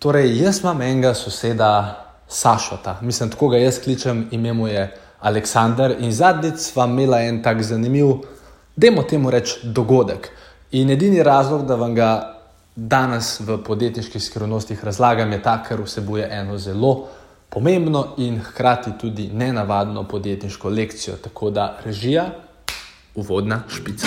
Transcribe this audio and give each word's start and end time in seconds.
Torej, 0.00 0.38
jaz 0.42 0.62
imam 0.62 0.80
enega 0.82 1.14
soseda, 1.14 2.06
Sašota, 2.28 2.96
mislim, 3.02 3.30
tako 3.30 3.48
ga 3.48 3.58
jaz 3.58 3.80
kličem, 3.84 4.28
ime 4.30 4.52
mu 4.52 4.68
je 4.68 4.96
Aleksandr. 5.20 5.96
In 5.98 6.12
zadnjič 6.12 6.56
sva 6.62 6.86
imela 6.86 7.18
en 7.20 7.42
tak 7.42 7.60
zanimiv, 7.62 8.22
demo 8.76 9.02
temu 9.02 9.30
reči, 9.30 9.58
dogodek. 9.62 10.30
In 10.72 10.90
edini 10.90 11.22
razlog, 11.22 11.66
da 11.66 11.76
vam 11.76 11.94
ga 11.94 12.10
danes 12.76 13.40
v 13.40 13.58
podjetniških 13.66 14.24
skrivnostih 14.24 14.84
razlagam, 14.84 15.32
je 15.32 15.42
ta, 15.42 15.58
ker 15.68 15.82
vsebuje 15.84 16.28
eno 16.32 16.58
zelo 16.58 17.08
pomembno 17.50 18.06
in 18.16 18.40
hkrati 18.40 18.96
tudi 19.00 19.28
nenavadno 19.34 20.08
podjetniško 20.08 20.68
lekcijo. 20.68 21.16
Tako 21.16 21.50
da 21.50 21.74
režija, 21.84 22.30
uvodna 23.14 23.62
špica. 23.68 24.06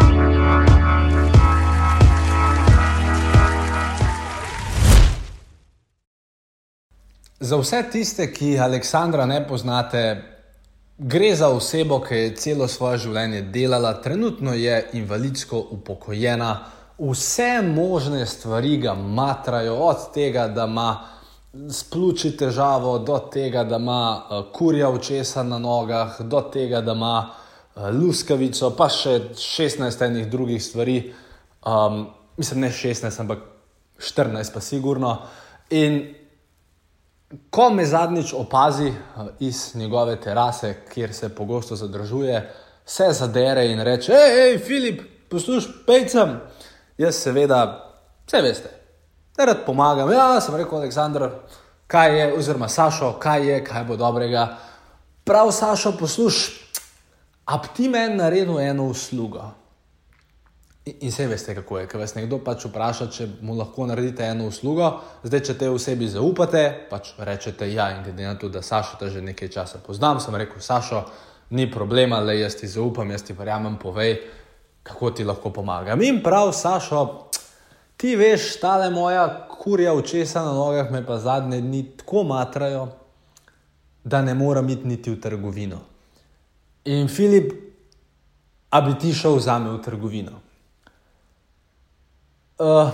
Za 7.51 7.57
vse 7.57 7.83
tiste, 7.91 8.25
ki 8.33 8.59
Aleksandra 8.59 9.25
ne 9.25 9.41
poznate, 9.47 10.23
gre 10.97 11.33
za 11.35 11.49
osebo, 11.51 11.97
ki 11.99 12.15
je 12.15 12.35
celo 12.39 12.67
svoje 12.71 13.01
življenje 13.03 13.41
delala, 13.51 13.89
trenutno 13.99 14.53
je 14.55 14.77
invalidsko 14.95 15.59
upokojena, 15.75 16.51
vse 16.95 17.49
možne 17.65 18.21
stvari 18.25 18.77
ga 18.85 18.93
matrajo, 18.95 19.73
od 19.83 20.05
tega, 20.15 20.45
da 20.47 20.69
ima 20.71 20.85
spluči 21.79 22.31
težavo, 22.39 22.93
do 23.03 23.19
tega, 23.33 23.65
da 23.67 23.81
ima 23.83 23.99
uh, 24.15 24.45
kurja 24.55 24.87
očesa 24.87 25.43
na 25.43 25.59
nogah, 25.59 26.21
do 26.21 26.45
tega, 26.55 26.79
da 26.79 26.95
ima 26.95 27.17
uh, 27.27 27.89
luskavico, 27.91 28.71
pa 28.79 28.87
še 28.87 29.17
16 29.35 30.07
enih 30.07 30.31
drugih 30.31 30.63
stvari. 30.63 30.97
Um, 31.67 32.05
mislim, 32.39 32.63
ne 32.63 32.71
16, 32.71 33.21
ampak 33.27 33.43
14, 33.99 34.55
pa 34.55 34.63
sigurno. 34.63 35.17
In 35.75 36.20
Ko 37.49 37.69
me 37.69 37.85
zadnjič 37.85 38.33
opazi 38.33 38.87
eh, 38.87 39.27
iz 39.39 39.75
njegove 39.75 40.15
terase, 40.21 40.75
kjer 40.93 41.13
se 41.13 41.29
pogosto 41.35 41.75
zadržuje, 41.75 42.53
se 42.85 43.07
zadere 43.11 43.67
in 43.71 43.79
reče: 43.79 44.11
hej, 44.13 44.35
hej, 44.35 44.57
Filip, 44.59 45.01
poslušaj, 45.29 45.71
pejcem. 45.87 46.39
Jaz 46.97 47.15
seveda, 47.15 47.61
vse 48.27 48.41
veste, 48.41 48.69
da 49.37 49.45
rad 49.45 49.65
pomagam. 49.65 50.11
Ja, 50.11 50.41
sem 50.41 50.55
rekel, 50.55 50.77
Aleksandr, 50.77 51.29
kaj 51.87 52.19
je, 52.19 52.33
oziroma 52.37 52.67
Sašo, 52.67 53.13
kaj 53.19 53.47
je, 53.47 53.63
kaj 53.63 53.83
bo 53.83 53.95
dobrega. 53.97 54.57
Prav, 55.23 55.51
Sašo, 55.51 55.95
poslušaj, 55.99 56.55
a 57.45 57.61
ti 57.61 57.89
meni 57.89 58.15
naredil 58.15 58.59
eno 58.59 58.85
uslugo. 58.91 59.60
In, 60.85 60.95
in 60.99 61.09
vse 61.09 61.27
veste, 61.27 61.55
kako 61.55 61.77
je. 61.77 61.87
Ker 61.87 62.01
vas 62.01 62.15
nekdo 62.15 62.39
pač 62.41 62.65
vpraša, 62.65 63.07
če 63.13 63.27
mu 63.45 63.53
lahko 63.57 63.85
naredite 63.85 64.25
eno 64.25 64.47
uslugo, 64.49 64.89
zdaj, 65.23 65.43
če 65.49 65.57
te 65.59 65.69
osebi 65.69 66.09
zaupate, 66.09 66.63
pač 66.89 67.13
rečete 67.21 67.69
ja. 67.69 67.91
In 67.95 68.03
glede 68.05 68.25
na 68.25 68.33
to, 68.39 68.49
da 68.49 68.63
Sašo 68.65 68.97
te 68.99 69.11
že 69.13 69.21
nekaj 69.21 69.51
časa 69.53 69.81
poznam, 69.85 70.19
sem 70.19 70.35
rekel: 70.35 70.61
Sašo, 70.61 71.03
ni 71.51 71.69
problema, 71.71 72.19
le 72.19 72.39
jaz 72.39 72.57
ti 72.57 72.67
zaupam, 72.67 73.11
jaz 73.11 73.27
ti 73.27 73.37
verjamem, 73.37 73.77
povej, 73.77 74.17
kako 74.83 75.11
ti 75.11 75.23
lahko 75.23 75.53
pomagam. 75.53 76.01
In 76.01 76.23
prav, 76.23 76.53
Sašo, 76.55 77.29
ti 77.97 78.15
veš, 78.17 78.55
tale 78.59 78.89
moja 78.89 79.27
kurja 79.61 79.93
očesa 79.93 80.41
na 80.41 80.53
nogah 80.57 80.89
me 80.91 81.05
pa 81.05 81.19
zadnje 81.19 81.61
dni 81.61 81.83
tako 81.97 82.23
matrajo, 82.23 82.87
da 84.03 84.21
ne 84.21 84.33
morem 84.33 84.69
iti 84.69 84.87
niti 84.87 85.11
v 85.11 85.21
trgovino. 85.21 85.81
In 86.85 87.07
Filip, 87.07 87.53
a 88.69 88.81
bi 88.81 88.97
ti 88.97 89.13
šel 89.13 89.37
za 89.39 89.59
me 89.59 89.75
v 89.75 89.81
trgovino? 89.85 90.41
Uh, 92.61 92.89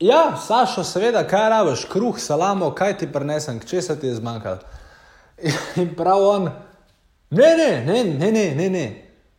ja, 0.00 0.36
Sašo, 0.38 0.84
seveda, 0.86 1.24
kaj 1.26 1.48
rabiš, 1.50 1.84
kruh, 1.90 2.18
salamo, 2.20 2.70
kaj 2.70 2.98
ti 3.00 3.08
prenesem, 3.10 3.58
če 3.66 3.82
se 3.82 3.96
ti 3.98 4.06
je 4.06 4.14
zmanjkalo. 4.20 4.60
In 5.82 5.96
prav 5.98 6.22
on, 6.22 6.46
ne, 7.34 7.48
ne, 7.58 7.70
ne, 7.86 8.04
ne, 8.04 8.30
ne, 8.30 8.44
ne. 8.54 8.68
ne. 8.70 8.86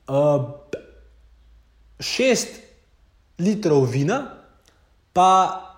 Uh, 0.09 0.49
šest 1.99 2.59
litrov 3.39 3.87
vina, 3.91 4.19
pa 5.13 5.31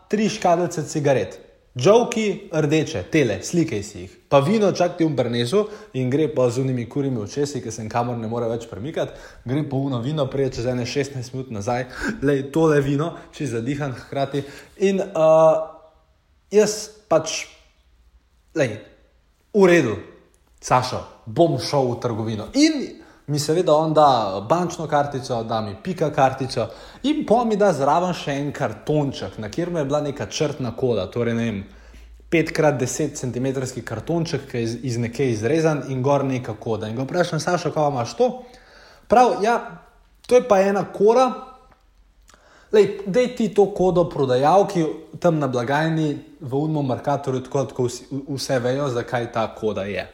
tri 0.09 0.29
škatlice 0.29 0.87
cigaret. 0.89 1.37
Džovki 1.77 2.49
rdeče, 2.51 3.03
tele, 3.11 3.37
slike 3.43 3.83
si 3.83 3.99
jih. 3.99 4.15
Pa 4.29 4.39
vino 4.39 4.71
čak 4.75 4.97
ti 4.97 5.05
umbrnesu 5.05 5.65
in 5.93 6.09
gre 6.11 6.27
pa 6.35 6.49
z 6.49 6.59
unimi 6.59 6.89
kurimi 6.89 7.21
očesi, 7.21 7.61
ki 7.63 7.71
se 7.71 7.87
kamor 7.89 8.17
ne 8.19 8.27
more 8.27 8.49
več 8.51 8.67
premikati. 8.67 9.15
Gre 9.45 9.63
pa 9.69 9.79
uno 9.79 10.01
vino, 10.03 10.27
prije 10.27 10.49
čez 10.57 10.67
ene 10.67 10.85
16 10.85 11.33
minut 11.33 11.51
nazaj, 11.51 11.85
le 12.21 12.51
tole 12.51 12.81
vino, 12.83 13.13
če 13.31 13.47
zadihan 13.53 13.95
hkrati. 13.95 14.43
In 14.83 14.99
uh, 14.99 15.63
jaz 16.51 16.89
pač, 17.07 17.45
le, 18.55 18.67
v 19.55 19.67
redu, 19.71 19.95
Sašo, 20.61 20.99
bom 21.25 21.55
šel 21.57 21.87
v 21.95 21.99
trgovino. 22.03 22.51
In 22.53 23.00
mi 23.31 23.39
seveda 23.39 23.73
on 23.73 23.93
da 23.93 24.45
bančno 24.49 24.87
kartico, 24.87 25.43
da 25.43 25.61
mi 25.61 25.75
pika 25.83 26.09
kartico 26.11 26.67
in 27.03 27.25
pa 27.25 27.43
mi 27.45 27.55
da 27.55 27.71
zraven 27.73 28.11
še 28.13 28.35
en 28.35 28.49
kartonček, 28.51 29.37
na 29.39 29.49
kjer 29.49 29.71
je 29.71 29.85
bila 29.85 30.01
neka 30.03 30.27
črtna 30.27 30.73
koda, 30.75 31.07
torej 31.11 31.37
ne 31.37 31.45
vem. 31.45 31.61
5x10 32.31 33.15
cm 33.19 33.83
kartonček, 33.83 34.45
ki 34.51 34.57
je 34.57 34.75
iz 34.87 34.97
nekaj 34.97 35.31
izrezan 35.33 35.81
in 35.91 36.03
gor 36.03 36.23
neka 36.23 36.53
koda. 36.59 36.87
In 36.87 36.95
ga 36.95 37.03
vprašam, 37.03 37.39
Saša, 37.43 37.71
kaj 37.75 37.89
imaš 37.91 38.13
to? 38.15 38.29
Prav, 39.11 39.41
ja, 39.43 39.57
to 40.27 40.39
je 40.39 40.45
pa 40.47 40.61
ena 40.63 40.85
koda. 40.93 41.27
Lej, 42.71 43.01
dej 43.05 43.33
ti 43.35 43.49
to 43.51 43.65
kodo 43.75 44.05
prodajalki 44.09 44.85
tam 45.19 45.39
na 45.39 45.47
blagajni 45.51 46.07
v 46.39 46.55
Unmo 46.55 46.81
Markatorju, 46.87 47.43
tako 47.43 47.65
da 47.67 47.89
vse 48.31 48.59
vejo, 48.59 48.87
zakaj 48.89 49.31
ta 49.31 49.49
koda 49.55 49.83
je. 49.83 50.07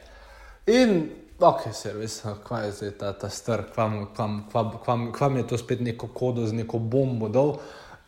In 0.74 0.98
ok, 1.40 1.62
servis, 1.74 2.22
kva 2.44 2.60
je 2.66 2.72
zdaj 2.72 2.92
ta, 3.00 3.12
ta 3.14 3.30
str, 3.30 3.64
kva 5.14 5.30
mi 5.30 5.40
je 5.40 5.48
to 5.48 5.58
spet 5.58 5.82
neko 5.82 6.08
kodo 6.08 6.48
z 6.48 6.54
neko 6.54 6.80
bombo 6.80 7.30
dol. 7.30 7.58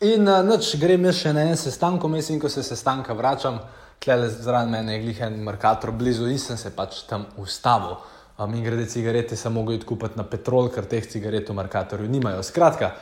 In 0.00 0.28
uh, 0.28 0.40
noč 0.40 0.74
grem 0.80 1.04
jaz 1.04 1.18
še 1.20 1.32
na 1.36 1.44
en 1.50 1.58
sestanek, 1.60 2.06
mislim, 2.08 2.40
ko 2.40 2.48
se 2.48 2.62
sestanka 2.64 3.12
vračam, 3.12 3.58
tle 4.00 4.30
zraven 4.32 4.72
mene 4.72 4.94
je 4.94 5.02
glih 5.02 5.20
en 5.26 5.36
markator 5.44 5.92
blizu 5.92 6.30
in 6.32 6.40
sem 6.40 6.56
se 6.56 6.72
pač 6.72 7.02
tam 7.08 7.26
ustavil. 7.36 7.98
Um, 8.40 8.54
in 8.56 8.64
grede 8.64 8.86
cigarete 8.88 9.36
sem 9.36 9.52
mogel 9.52 9.76
iti 9.76 9.86
kupiti 9.86 10.16
na 10.16 10.24
petrol, 10.24 10.70
ker 10.72 10.88
teh 10.88 11.04
cigaret 11.04 11.44
v 11.44 11.58
markatorju 11.58 12.08
nimajo. 12.08 12.40
Skratka, 12.42 12.94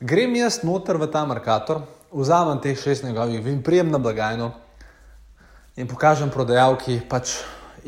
grem 0.00 0.38
jaz 0.40 0.62
noter 0.64 0.96
v 0.96 1.10
ta 1.12 1.26
markator, 1.28 1.84
vzamem 2.08 2.62
teh 2.64 2.78
šest 2.80 3.04
njegovih 3.04 3.44
vin, 3.44 3.60
prijem 3.62 3.92
na 3.92 4.00
blagajno 4.00 4.54
in 5.76 5.86
pokažem 5.86 6.32
prodajalki 6.32 7.02
pač 7.04 7.36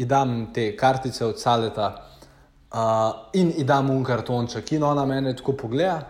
dam 0.05 0.53
te 0.55 0.77
kartice 0.77 1.25
od 1.27 1.41
Saleta 1.41 2.09
uh, 2.73 2.79
in 3.33 3.53
dam 3.67 3.91
un 3.91 4.05
kartonček, 4.05 4.73
in 4.73 4.83
ona 4.83 5.05
mene 5.07 5.35
tako 5.37 5.53
pogleda. 5.53 6.01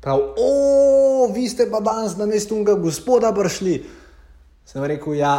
Prav, 0.00 0.20
o, 0.36 1.28
vi 1.34 1.48
ste 1.48 1.68
pa 1.70 1.80
danes 1.80 2.16
na 2.16 2.26
mestu 2.26 2.56
unga 2.56 2.74
gospoda 2.74 3.32
prišli. 3.36 3.74
Sem 4.64 4.84
rekel, 4.84 5.18
ja, 5.20 5.34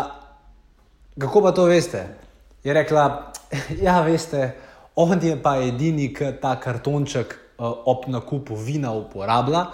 kako 1.20 1.42
pa 1.42 1.52
to 1.52 1.66
veste? 1.66 2.04
Je 2.64 2.74
rekla, 2.74 3.32
ja, 3.86 4.02
veste, 4.06 4.52
on 4.96 5.18
je 5.22 5.38
pa 5.42 5.58
edini, 5.58 6.12
ki 6.14 6.36
ta 6.42 6.60
kartonček 6.62 7.34
uh, 7.34 7.72
ob 7.90 8.06
nakupu 8.08 8.56
vina 8.56 8.94
uporablja. 8.94 9.66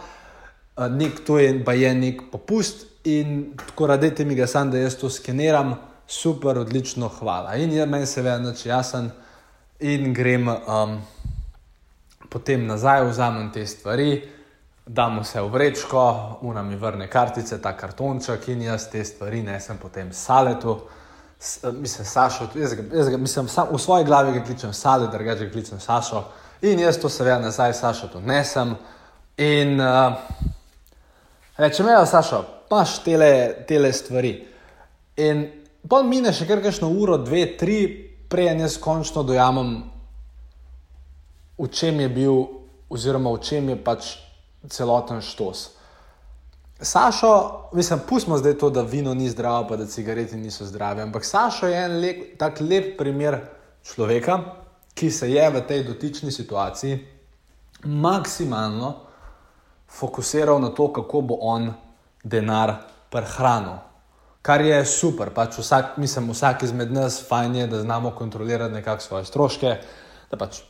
Uh, 0.78 0.88
nek, 0.94 1.20
to 1.28 1.40
je 1.42 1.52
pa 1.66 1.76
je 1.76 1.92
nek 1.96 2.30
popust 2.32 2.86
in 3.08 3.54
tako 3.58 3.88
radite 3.88 4.26
mi 4.26 4.36
ga 4.36 4.48
sam, 4.48 4.72
da 4.72 4.80
jaz 4.80 4.96
to 4.96 5.10
skeniram 5.10 5.76
super, 6.08 6.58
odlično, 6.58 7.10
hvala. 7.20 7.56
In 7.56 7.74
je 7.74 7.86
meni 7.86 8.06
seveda 8.06 8.40
noč 8.40 8.66
jasen, 8.66 9.12
in 9.80 10.14
grem 10.14 10.48
um, 10.48 10.98
potem 12.30 12.66
nazaj, 12.66 13.06
vzamem 13.06 13.52
te 13.52 13.66
stvari, 13.66 14.22
damo 14.86 15.24
se 15.24 15.42
v 15.42 15.50
vrečko, 15.52 16.40
una 16.42 16.64
mi 16.64 16.76
vrne 16.76 17.10
kartice, 17.10 17.62
ta 17.62 17.76
kartonček 17.78 18.48
in 18.48 18.62
jaz 18.62 18.88
te 18.92 19.04
stvari 19.06 19.42
nesem 19.44 19.78
potem 19.78 20.14
saletu. 20.14 20.80
S, 21.40 21.64
eh, 21.64 21.72
mislim, 21.72 22.06
Sašo, 22.06 22.48
jaz 22.56 22.74
jaz 22.94 23.10
ga, 23.10 23.18
mislim, 23.18 23.48
sam, 23.48 23.68
v 23.72 23.78
svoji 23.80 24.06
glavi 24.06 24.40
ga 24.40 24.46
kličem 24.46 24.74
Sale, 24.74 25.08
drugače 25.12 25.46
ga 25.46 25.52
kličem 25.52 25.80
Sašo. 25.80 26.24
In 26.62 26.80
jaz 26.80 26.98
to 26.98 27.10
seveda 27.10 27.40
nazaj, 27.40 27.74
Sašo, 27.74 28.08
to 28.08 28.22
nesem. 28.22 28.76
In 29.38 29.80
uh, 29.80 30.14
rečem, 31.58 31.88
ja, 31.88 32.06
Sašo, 32.06 32.46
imaš 32.72 33.04
tele, 33.04 33.54
tele 33.68 33.94
stvari. 33.94 34.48
In 35.18 35.46
pol 35.90 36.04
mine 36.08 36.34
še 36.34 36.48
kar 36.48 36.62
kakšno 36.64 36.90
uro, 36.90 37.18
dve, 37.18 37.46
tri, 37.58 37.80
prej 38.28 38.54
jaz 38.60 38.78
končno 38.82 39.24
dojamem, 39.24 39.84
v 41.58 41.68
čem 41.74 42.00
je 42.04 42.10
bil, 42.10 42.44
oziroma 42.90 43.32
v 43.34 43.42
čem 43.42 43.70
je 43.74 43.78
pač 43.82 44.14
celoten 44.70 45.22
štos. 45.22 45.74
Sašo, 46.78 47.70
mislim, 47.74 48.00
pustimo 48.06 48.38
zdaj 48.38 48.54
to, 48.62 48.70
da 48.70 48.84
vino 48.86 49.14
ni 49.14 49.30
zdravo, 49.30 49.66
pa 49.68 49.76
da 49.76 49.88
cigareti 49.90 50.38
niso 50.38 50.66
zdrave. 50.66 51.02
Ampak 51.02 51.26
Sašo 51.26 51.68
je 51.68 51.80
en 51.86 51.98
lep, 52.02 52.38
tak 52.38 52.62
lep 52.62 52.98
primer 53.00 53.40
človeka, 53.82 54.38
ki 54.94 55.10
se 55.12 55.32
je 55.32 55.50
v 55.50 55.62
tej 55.68 55.84
dotični 55.88 56.32
situaciji 56.32 57.00
maksimalno 57.86 58.96
fokusiral 59.88 60.62
na 60.62 60.70
to, 60.70 60.94
kako 60.94 61.22
bo 61.22 61.38
on 61.42 61.74
denar 62.24 62.76
prehranil. 63.10 63.87
Kar 64.48 64.62
je 64.64 64.78
super, 64.88 65.34
pač 65.36 65.58
vsak, 65.60 65.98
mislim, 66.00 66.30
vsak 66.32 66.64
izmed 66.64 66.92
nas 66.96 67.20
fajn 67.28 67.56
je, 67.56 67.68
da 67.68 67.82
znamo 67.82 68.14
kontrolirati 68.16 68.74
nekako 68.74 69.04
svoje 69.04 69.26
stroške, 69.28 69.74
da 70.32 70.38
pač 70.40 70.62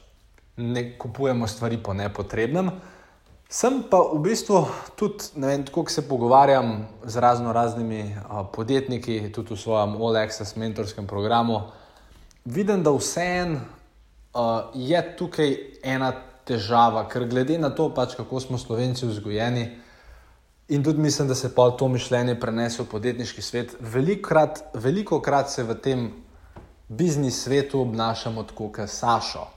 ne 0.58 0.98
kupujemo 0.98 1.48
stvari 1.48 1.78
po 1.78 1.94
nepotrebnem. 1.94 2.72
Sem 3.50 3.84
pa 3.90 4.02
v 4.02 4.18
bistvu 4.26 4.64
tudi, 4.98 5.30
ne 5.36 5.48
vem, 5.48 5.66
kako 5.70 5.94
se 5.94 6.08
pogovarjam 6.10 6.88
z 7.06 7.22
razno 7.22 7.54
raznimi 7.54 8.02
uh, 8.18 8.48
podjetniki, 8.54 9.30
tudi 9.32 9.54
v 9.54 9.62
svojem 9.62 9.94
Access 10.26 10.56
mentorskem 10.56 11.08
programu, 11.08 11.62
vidim, 12.46 12.84
da 12.84 12.92
vseeno 12.92 13.62
je 14.74 15.02
tukaj 15.18 15.58
ena 15.84 16.12
težava, 16.46 17.06
ker 17.10 17.28
glede 17.30 17.58
na 17.58 17.70
to, 17.70 17.92
pač, 17.94 18.16
kako 18.18 18.40
smo 18.40 18.58
slovenci 18.58 19.06
vzgojeni 19.06 19.70
in 20.68 20.84
tudi 20.84 21.00
mislim, 21.00 21.28
da 21.28 21.36
se 21.36 21.56
pa 21.56 21.70
to 21.70 21.88
mišljenje 21.88 22.40
prenese 22.40 22.84
v 22.84 22.90
podjetniški 22.92 23.42
svet, 23.42 23.76
velikokrat, 23.80 24.64
velikokrat 24.74 25.50
se 25.50 25.64
v 25.64 25.76
tem 25.76 26.10
biznis 26.88 27.44
svetu 27.44 27.82
obnašamo 27.82 28.44
tako, 28.44 28.72
kot 28.72 28.90
Sašo. 28.90 29.48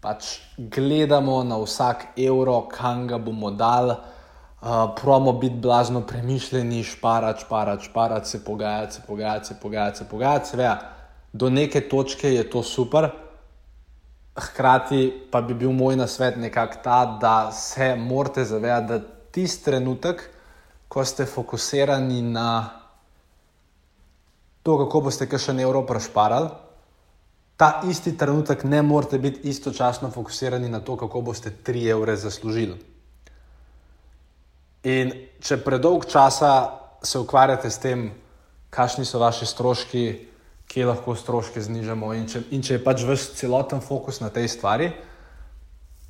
Pač 0.00 0.38
gledamo 0.58 1.42
na 1.44 1.58
vsak 1.58 2.06
evro, 2.16 2.60
kam 2.70 3.06
ga 3.08 3.18
bomo 3.18 3.50
dali, 3.50 3.94
uh, 3.94 4.94
promo 5.00 5.32
biti 5.32 5.56
blazno 5.56 6.00
premišljeni, 6.06 6.82
šparati, 6.84 7.42
šparati, 7.44 7.84
šparati, 7.84 8.28
se 8.28 8.44
pogajati, 8.44 8.94
se 8.94 9.02
pogajati, 9.06 9.46
se 9.46 9.54
pogajati, 9.62 9.98
se 9.98 10.08
pogajati. 10.08 10.48
Seveda, 10.48 10.80
do 11.32 11.50
neke 11.50 11.80
točke 11.88 12.34
je 12.34 12.50
to 12.50 12.62
super, 12.62 13.10
hkrati 14.36 15.28
pa 15.30 15.40
bi 15.40 15.54
bil 15.54 15.72
moj 15.72 15.96
nasvet 15.96 16.36
nekako 16.36 16.76
ta, 16.84 17.18
da 17.20 17.52
se 17.52 17.96
morate 17.96 18.44
zavedati, 18.44 18.86
da 18.86 19.00
tisti 19.30 19.64
trenutek, 19.64 20.30
ko 20.88 21.04
ste 21.04 21.26
fokusirani 21.26 22.22
na 22.22 22.70
to, 24.62 24.78
kako 24.78 25.00
boste 25.06 25.26
še 25.26 25.52
en 25.52 25.60
evro 25.62 25.82
prešparali, 25.86 26.50
ta 27.56 27.80
isti 27.88 28.16
trenutek 28.18 28.64
ne 28.64 28.82
morete 28.82 29.18
biti 29.18 29.48
istočasno 29.48 30.10
fokusirani 30.10 30.68
na 30.68 30.80
to, 30.80 30.96
kako 30.96 31.20
boste 31.20 31.50
3 31.50 31.90
evre 31.94 32.16
zaslužili. 32.16 32.76
In 34.86 35.12
če 35.40 35.56
predolg 35.64 36.04
časa 36.06 36.52
se 37.02 37.18
ukvarjate 37.18 37.70
s 37.70 37.78
tem, 37.82 38.10
kakšni 38.70 39.06
so 39.08 39.18
vaši 39.18 39.46
stroški, 39.46 40.04
kje 40.66 40.86
lahko 40.86 41.14
stroške 41.16 41.62
znižamo. 41.62 42.12
In 42.14 42.26
če, 42.28 42.42
in 42.50 42.62
če 42.62 42.76
je 42.76 42.84
pač 42.84 43.06
vaš 43.08 43.30
celoten 43.38 43.80
fokus 43.80 44.20
na 44.20 44.28
tej 44.30 44.50
stvari, 44.52 44.90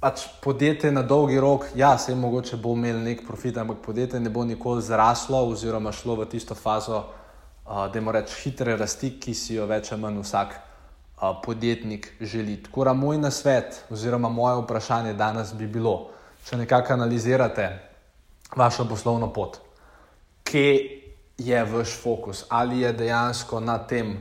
pač 0.00 0.26
podjetje 0.42 0.92
na 0.92 1.02
dolgi 1.02 1.40
rok, 1.40 1.66
ja, 1.74 1.98
se 1.98 2.12
jim 2.12 2.20
mogoče 2.20 2.56
bo 2.56 2.74
imel 2.76 3.00
nek 3.02 3.24
profit, 3.26 3.56
ampak 3.56 3.78
podjetje 3.84 4.20
ne 4.20 4.30
bo 4.30 4.44
nikoli 4.44 4.82
zraslo 4.82 5.40
oziroma 5.48 5.92
šlo 5.92 6.16
v 6.20 6.28
tisto 6.30 6.54
fazo, 6.54 6.98
uh, 7.64 7.86
da 7.92 8.00
mora 8.00 8.20
reči 8.20 8.42
hitre 8.42 8.76
rasti, 8.76 9.16
ki 9.20 9.34
si 9.34 9.56
jo 9.56 9.66
več 9.66 9.92
ali 9.92 10.02
manj 10.02 10.20
vsak 10.20 10.54
uh, 10.56 11.40
podjetnik 11.44 12.12
želi. 12.20 12.60
Tako 12.62 12.84
da 12.84 12.92
moj 12.92 13.18
nasvet 13.18 13.84
oziroma 13.90 14.28
moje 14.28 14.60
vprašanje 14.62 15.14
danes 15.14 15.54
bi 15.54 15.66
bilo, 15.66 16.10
če 16.46 16.60
nekako 16.60 16.92
analizirate 16.92 17.70
vašo 18.56 18.84
poslovno 18.88 19.32
pot, 19.32 19.58
kje 20.44 21.02
je 21.38 21.64
vaš 21.64 21.96
fokus, 22.02 22.44
ali 22.48 22.80
je 22.80 22.92
dejansko 22.92 23.60
na 23.60 23.78
tem, 23.78 24.16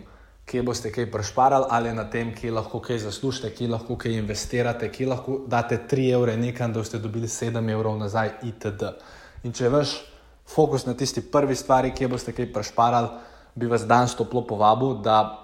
kje 0.45 0.63
boste 0.63 0.91
kaj 0.91 1.07
prešparali, 1.11 1.65
ali 1.69 1.93
na 1.93 2.05
tem, 2.09 2.33
kje 2.35 2.51
lahko 2.51 2.79
kaj 2.79 2.99
zaslužite, 3.07 3.49
kje 3.55 3.69
lahko 3.71 3.97
kaj 3.97 4.13
investirate, 4.13 4.91
kje 4.91 5.07
lahko 5.07 5.39
date 5.47 5.79
3 5.91 6.11
evre 6.13 6.37
nekam, 6.37 6.73
da 6.73 6.79
boste 6.79 6.99
dobili 6.99 7.27
7 7.27 7.71
evrov 7.71 7.97
nazaj, 7.97 8.29
itd. 8.43 8.91
In 9.43 9.53
če 9.53 9.65
je 9.65 9.71
vaš 9.73 9.95
fokus 10.45 10.85
na 10.85 10.93
tisti 10.93 11.21
prvi 11.31 11.55
stvari, 11.55 11.93
kje 11.97 12.07
boste 12.07 12.33
kaj 12.33 12.51
prešparali, 12.53 13.09
bi 13.55 13.67
vas 13.71 13.87
danes 13.87 14.15
toplo 14.15 14.45
povabil, 14.47 15.01
da 15.01 15.41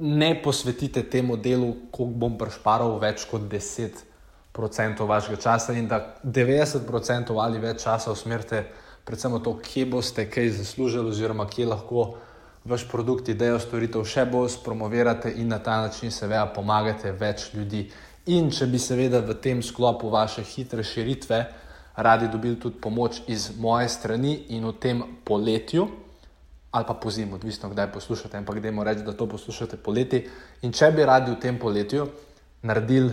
ne 0.00 0.34
posvetite 0.42 1.02
temu 1.10 1.36
delu, 1.36 1.74
koliko 1.90 2.18
bom 2.26 2.38
prešparal, 2.38 2.98
več 3.00 3.24
kot 3.30 3.48
10% 3.48 5.06
vašega 5.08 5.40
časa 5.40 5.72
in 5.72 5.88
da 5.88 6.16
90% 6.24 7.38
ali 7.40 7.62
več 7.62 7.84
časa 7.84 8.12
usmerite 8.12 8.66
predvsem 9.04 9.32
v 9.36 9.42
to, 9.44 9.56
kje 9.60 9.86
boste 9.86 10.24
kaj 10.30 10.50
zaslužili 10.58 11.12
oziroma 11.12 11.46
kje 11.48 11.66
lahko 11.66 12.14
vaš 12.64 12.88
produkt, 12.88 13.28
idejo, 13.28 13.58
storitev 13.60 14.06
še 14.08 14.24
bolj 14.24 14.54
spromovirate 14.56 15.32
in 15.36 15.50
na 15.52 15.58
ta 15.60 15.82
način 15.84 16.10
seveda 16.10 16.46
pomagate 16.54 17.12
več 17.12 17.50
ljudi. 17.54 17.84
In 18.32 18.48
če 18.50 18.66
bi 18.72 18.80
seveda 18.80 19.20
v 19.20 19.36
tem 19.36 19.60
sklopu 19.62 20.08
vaše 20.08 20.42
hitre 20.42 20.84
širitve 20.84 21.42
radi 21.96 22.30
dobili 22.32 22.56
tudi 22.60 22.80
pomoč 22.80 23.20
iz 23.28 23.50
moje 23.60 23.90
strani 23.92 24.46
in 24.56 24.64
v 24.64 24.72
tem 24.80 25.02
poletju, 25.24 25.84
ali 26.74 26.88
pa 26.88 26.94
po 26.94 27.10
zimu, 27.10 27.36
odvisno 27.36 27.68
kdaj 27.70 27.92
poslušate, 27.92 28.40
ampak 28.40 28.62
dajmo 28.64 28.84
reči, 28.84 29.04
da 29.04 29.12
to 29.12 29.28
poslušate 29.28 29.76
poleti. 29.76 30.24
In 30.62 30.72
če 30.72 30.90
bi 30.96 31.04
radi 31.04 31.30
v 31.30 31.38
tem 31.38 31.60
poletju 31.60 32.08
naredili 32.64 33.12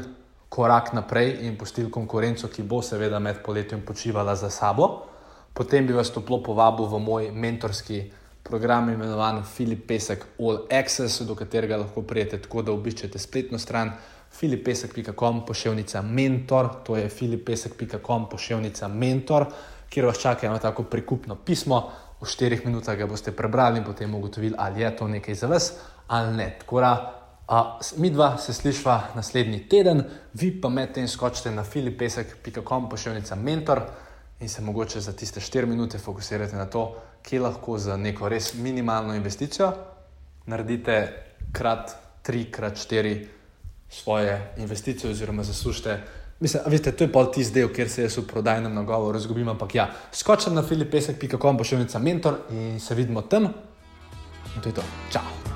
korak 0.50 0.94
naprej 0.96 1.44
in 1.46 1.60
pustili 1.60 1.92
konkurenco, 1.92 2.48
ki 2.48 2.64
bo 2.64 2.80
seveda 2.82 3.20
med 3.20 3.44
poletjem 3.44 3.84
počivala 3.86 4.36
za 4.36 4.50
sabo, 4.50 4.88
potem 5.54 5.86
bi 5.86 5.94
vas 5.94 6.10
toplo 6.10 6.40
povabil 6.40 6.88
v 6.88 7.04
moj 7.04 7.32
mentorski 7.36 8.00
program 8.00 8.21
program 8.44 8.90
imenovan 8.90 9.44
Filip 9.44 9.88
Pesek 9.88 10.26
All 10.40 10.66
Access, 10.80 11.22
do 11.22 11.36
katerega 11.36 11.78
lahko 11.78 12.02
prijete 12.02 12.42
tako, 12.42 12.62
da 12.62 12.72
obiščete 12.72 13.20
spletno 13.20 13.60
stran 13.60 13.92
filipesek.com 14.32 15.46
pošiljka 15.46 16.02
mentor, 16.02 16.70
to 16.84 16.98
je 16.98 17.10
filipesek.com 17.10 18.30
pošiljka 18.30 18.88
mentor, 18.88 19.46
kjer 19.90 20.06
vas 20.06 20.22
čaka 20.22 20.48
eno 20.48 20.58
tako 20.58 20.84
prikupno 20.84 21.36
pismo. 21.36 21.90
V 22.22 22.30
štirih 22.30 22.66
minutah 22.66 22.98
ga 22.98 23.08
boste 23.10 23.32
prebrali 23.34 23.80
in 23.80 23.86
potem 23.86 24.14
ugotovili, 24.16 24.56
ali 24.58 24.82
je 24.82 24.96
to 24.96 25.08
nekaj 25.08 25.36
za 25.36 25.48
vas 25.48 25.74
ali 26.08 26.36
ne. 26.38 26.58
Tako 26.60 26.80
da, 26.80 26.92
mi 27.98 28.10
dva 28.10 28.38
se 28.38 28.54
slišva 28.54 29.02
naslednji 29.16 29.68
teden, 29.70 30.04
vi 30.34 30.52
pa 30.62 30.70
medtem 30.70 31.08
skočite 31.08 31.52
na 31.52 31.64
filipesek.com 31.64 32.90
pošiljka 32.90 33.36
mentor 33.36 33.82
in 34.40 34.50
se 34.50 34.62
mogoče 34.62 35.00
za 35.00 35.14
tiste 35.14 35.40
4 35.40 35.66
minute 35.66 35.98
fokusirate 35.98 36.56
na 36.56 36.66
to, 36.66 36.96
kje 37.24 37.40
lahko 37.40 37.78
za 37.78 37.98
neko 37.98 38.30
res 38.30 38.54
minimalno 38.54 39.16
investicijo 39.16 39.72
naredite 40.46 41.24
krat 41.52 41.92
3, 42.24 42.52
krat 42.52 42.78
4 42.78 43.26
svoje 43.90 44.54
investicije, 44.58 45.12
oziroma 45.12 45.44
zaslužite. 45.44 46.00
Mislim, 46.40 46.64
veste, 46.66 46.92
to 46.92 47.04
je 47.04 47.12
pol 47.12 47.32
tisti 47.32 47.60
del, 47.60 47.70
kjer 47.74 47.90
se 47.90 48.08
jaz 48.08 48.18
v 48.18 48.26
prodajnem 48.28 48.74
nagovoru 48.74 49.20
izgubim, 49.20 49.50
ampak 49.50 49.76
ja, 49.76 49.90
skočim 50.12 50.56
na 50.58 50.64
filipesek.com, 50.64 51.58
pošiljnica 51.58 52.00
mentor 52.00 52.40
in 52.50 52.80
se 52.80 52.96
vidimo 52.96 53.22
tam. 53.22 53.52
In 54.56 54.62
to 54.62 54.70
je 54.70 54.76
to. 54.76 54.84
Čau! 55.12 55.51